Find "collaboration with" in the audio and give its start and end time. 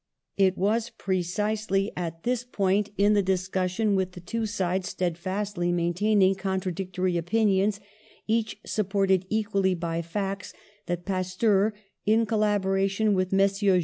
12.25-13.31